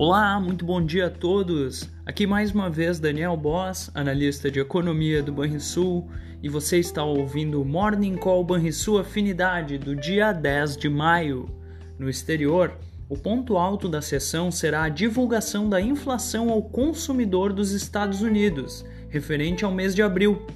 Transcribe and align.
Olá, 0.00 0.38
muito 0.38 0.64
bom 0.64 0.80
dia 0.80 1.08
a 1.08 1.10
todos. 1.10 1.90
Aqui 2.06 2.24
mais 2.24 2.52
uma 2.52 2.70
vez 2.70 3.00
Daniel 3.00 3.36
Boss, 3.36 3.90
analista 3.92 4.48
de 4.48 4.60
economia 4.60 5.20
do 5.24 5.32
Banrisul, 5.32 6.08
e 6.40 6.48
você 6.48 6.78
está 6.78 7.02
ouvindo 7.02 7.60
o 7.60 7.64
Morning 7.64 8.14
Call 8.14 8.44
Banrisul 8.44 9.00
Afinidade 9.00 9.76
do 9.76 9.96
dia 9.96 10.30
10 10.30 10.76
de 10.76 10.88
maio. 10.88 11.46
No 11.98 12.08
exterior, 12.08 12.78
o 13.08 13.16
ponto 13.16 13.56
alto 13.56 13.88
da 13.88 14.00
sessão 14.00 14.52
será 14.52 14.84
a 14.84 14.88
divulgação 14.88 15.68
da 15.68 15.80
inflação 15.80 16.48
ao 16.48 16.62
consumidor 16.62 17.52
dos 17.52 17.72
Estados 17.72 18.22
Unidos, 18.22 18.86
referente 19.08 19.64
ao 19.64 19.72
mês 19.72 19.96
de 19.96 20.02
abril, 20.02 20.46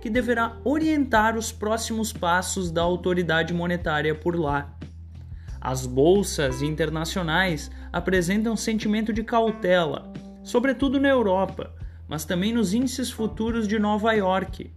que 0.00 0.10
deverá 0.10 0.56
orientar 0.64 1.38
os 1.38 1.52
próximos 1.52 2.12
passos 2.12 2.72
da 2.72 2.82
autoridade 2.82 3.54
monetária 3.54 4.12
por 4.12 4.34
lá. 4.34 4.76
As 5.60 5.84
bolsas 5.86 6.62
internacionais 6.62 7.70
apresentam 7.92 8.56
sentimento 8.56 9.12
de 9.12 9.24
cautela, 9.24 10.12
sobretudo 10.42 11.00
na 11.00 11.08
Europa, 11.08 11.74
mas 12.08 12.24
também 12.24 12.52
nos 12.52 12.72
índices 12.72 13.10
futuros 13.10 13.66
de 13.66 13.78
Nova 13.78 14.12
York. 14.12 14.70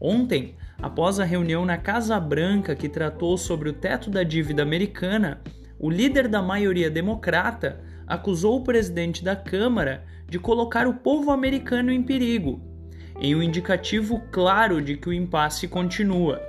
Ontem, 0.00 0.54
após 0.80 1.18
a 1.18 1.24
reunião 1.24 1.64
na 1.64 1.76
Casa 1.76 2.18
Branca 2.20 2.74
que 2.74 2.88
tratou 2.88 3.36
sobre 3.36 3.68
o 3.68 3.72
teto 3.72 4.10
da 4.10 4.22
dívida 4.22 4.62
americana, 4.62 5.40
o 5.78 5.90
líder 5.90 6.28
da 6.28 6.40
maioria 6.40 6.88
democrata 6.88 7.80
acusou 8.06 8.58
o 8.58 8.64
presidente 8.64 9.24
da 9.24 9.34
Câmara 9.34 10.04
de 10.28 10.38
colocar 10.38 10.86
o 10.86 10.94
povo 10.94 11.30
americano 11.30 11.90
em 11.90 12.02
perigo, 12.02 12.60
em 13.20 13.34
um 13.34 13.42
indicativo 13.42 14.22
claro 14.30 14.80
de 14.80 14.96
que 14.96 15.08
o 15.08 15.12
impasse 15.12 15.66
continua. 15.66 16.40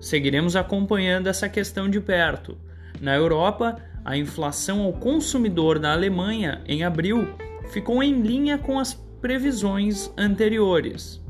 Seguiremos 0.00 0.56
acompanhando 0.56 1.28
essa 1.28 1.48
questão 1.48 1.88
de 1.88 2.00
perto 2.00 2.58
na 3.00 3.14
Europa, 3.14 3.76
a 4.04 4.16
inflação 4.16 4.82
ao 4.82 4.92
consumidor 4.92 5.78
da 5.78 5.92
Alemanha 5.92 6.62
em 6.66 6.84
abril 6.84 7.34
ficou 7.70 8.02
em 8.02 8.20
linha 8.20 8.58
com 8.58 8.78
as 8.78 8.94
previsões 9.20 10.12
anteriores. 10.16 11.22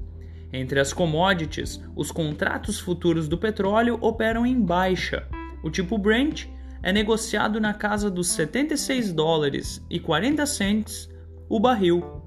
Entre 0.52 0.78
as 0.78 0.92
commodities, 0.92 1.80
os 1.96 2.10
contratos 2.10 2.78
futuros 2.78 3.28
do 3.28 3.38
petróleo 3.38 3.98
operam 4.00 4.46
em 4.46 4.60
baixa. 4.60 5.26
O 5.62 5.70
tipo 5.70 5.98
Brent 5.98 6.46
é 6.82 6.92
negociado 6.92 7.60
na 7.60 7.72
casa 7.72 8.10
dos 8.10 8.28
76 8.28 9.12
dólares 9.12 9.84
e 9.88 9.98
40 9.98 10.44
cents 10.46 11.08
o 11.48 11.58
barril. 11.58 12.22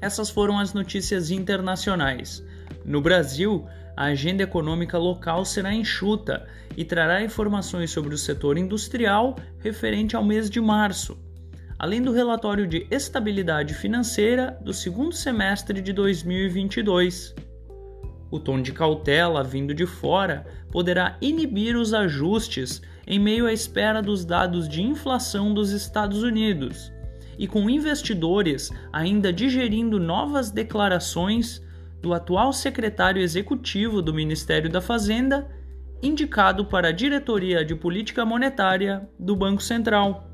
Essas 0.00 0.30
foram 0.30 0.58
as 0.58 0.72
notícias 0.72 1.30
internacionais. 1.30 2.42
No 2.84 3.00
Brasil, 3.00 3.66
a 3.96 4.04
agenda 4.04 4.42
econômica 4.42 4.96
local 4.96 5.44
será 5.44 5.74
enxuta 5.74 6.46
e 6.76 6.84
trará 6.84 7.22
informações 7.22 7.90
sobre 7.90 8.14
o 8.14 8.18
setor 8.18 8.56
industrial 8.56 9.36
referente 9.58 10.16
ao 10.16 10.24
mês 10.24 10.48
de 10.48 10.60
março, 10.60 11.18
além 11.78 12.00
do 12.00 12.12
relatório 12.12 12.66
de 12.66 12.86
estabilidade 12.90 13.74
financeira 13.74 14.58
do 14.62 14.72
segundo 14.72 15.14
semestre 15.14 15.82
de 15.82 15.92
2022. 15.92 17.34
O 18.30 18.38
tom 18.38 18.62
de 18.62 18.72
cautela 18.72 19.42
vindo 19.42 19.74
de 19.74 19.86
fora 19.86 20.46
poderá 20.70 21.16
inibir 21.20 21.76
os 21.76 21.92
ajustes 21.92 22.80
em 23.06 23.18
meio 23.18 23.46
à 23.46 23.52
espera 23.52 24.00
dos 24.00 24.24
dados 24.24 24.68
de 24.68 24.82
inflação 24.82 25.52
dos 25.52 25.72
Estados 25.72 26.22
Unidos, 26.22 26.92
e 27.36 27.48
com 27.48 27.68
investidores 27.68 28.70
ainda 28.92 29.32
digerindo 29.32 29.98
novas 29.98 30.50
declarações 30.50 31.60
do 32.00 32.14
atual 32.14 32.52
secretário 32.52 33.22
executivo 33.22 34.00
do 34.00 34.14
Ministério 34.14 34.70
da 34.70 34.80
Fazenda, 34.80 35.48
indicado 36.02 36.64
para 36.64 36.88
a 36.88 36.92
diretoria 36.92 37.64
de 37.64 37.74
política 37.74 38.24
monetária 38.24 39.08
do 39.18 39.36
Banco 39.36 39.62
Central. 39.62 40.30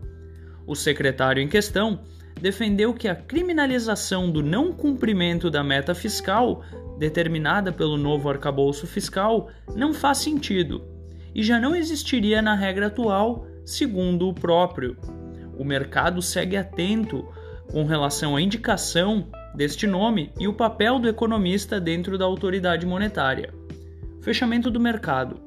O 0.66 0.74
secretário 0.74 1.42
em 1.42 1.48
questão 1.48 2.00
defendeu 2.40 2.92
que 2.94 3.08
a 3.08 3.16
criminalização 3.16 4.30
do 4.30 4.42
não 4.42 4.72
cumprimento 4.72 5.50
da 5.50 5.64
meta 5.64 5.94
fiscal, 5.94 6.62
determinada 6.98 7.72
pelo 7.72 7.96
novo 7.96 8.28
arcabouço 8.28 8.86
fiscal, 8.86 9.48
não 9.74 9.92
faz 9.92 10.18
sentido 10.18 10.84
e 11.34 11.42
já 11.42 11.58
não 11.58 11.74
existiria 11.74 12.40
na 12.40 12.54
regra 12.54 12.86
atual, 12.86 13.46
segundo 13.64 14.28
o 14.28 14.34
próprio. 14.34 14.96
O 15.58 15.64
mercado 15.64 16.22
segue 16.22 16.56
atento 16.56 17.26
com 17.70 17.84
relação 17.84 18.36
à 18.36 18.40
indicação 18.40 19.28
deste 19.56 19.86
nome 19.86 20.30
e 20.38 20.46
o 20.46 20.52
papel 20.52 20.98
do 20.98 21.08
economista 21.08 21.80
dentro 21.80 22.18
da 22.18 22.26
autoridade 22.26 22.84
monetária. 22.84 23.54
Fechamento 24.20 24.70
do 24.70 24.78
mercado. 24.78 25.40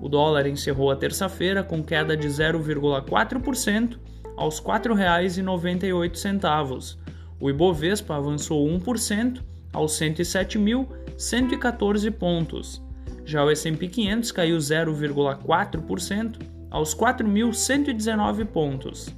O 0.00 0.08
dólar 0.08 0.46
encerrou 0.46 0.90
a 0.90 0.96
terça-feira 0.96 1.62
com 1.62 1.84
queda 1.84 2.16
de 2.16 2.26
0,4% 2.26 3.98
aos 4.36 4.58
R$ 4.58 4.64
4,98. 4.64 6.96
O 7.38 7.50
Ibovespa 7.50 8.16
avançou 8.16 8.66
1% 8.66 9.42
aos 9.72 9.92
107.114 9.92 12.10
pontos. 12.10 12.82
Já 13.26 13.44
o 13.44 13.50
S&P 13.50 13.88
500 13.88 14.32
caiu 14.32 14.56
0,4% 14.56 16.38
aos 16.70 16.94
4.119 16.94 18.46
pontos. 18.46 19.14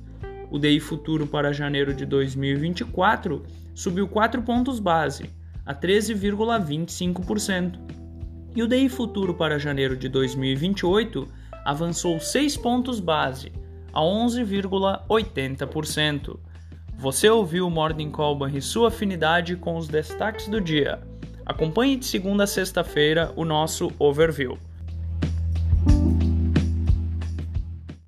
O 0.52 0.58
DI 0.58 0.78
futuro 0.80 1.26
para 1.26 1.50
janeiro 1.50 1.94
de 1.94 2.04
2024 2.04 3.42
subiu 3.74 4.06
4 4.06 4.42
pontos 4.42 4.78
base, 4.78 5.30
a 5.64 5.74
13,25%. 5.74 7.80
E 8.54 8.62
o 8.62 8.68
DI 8.68 8.90
futuro 8.90 9.32
para 9.32 9.58
janeiro 9.58 9.96
de 9.96 10.10
2028 10.10 11.26
avançou 11.64 12.20
6 12.20 12.58
pontos 12.58 13.00
base, 13.00 13.50
a 13.94 14.02
11,80%. 14.02 16.38
Você 16.98 17.30
ouviu 17.30 17.66
o 17.66 17.70
Morning 17.70 18.10
Call 18.10 18.46
e 18.48 18.60
sua 18.60 18.88
afinidade 18.88 19.56
com 19.56 19.78
os 19.78 19.88
destaques 19.88 20.48
do 20.48 20.60
dia. 20.60 21.00
Acompanhe 21.46 21.96
de 21.96 22.04
segunda 22.04 22.44
a 22.44 22.46
sexta-feira 22.46 23.32
o 23.36 23.46
nosso 23.46 23.90
overview. 23.98 24.58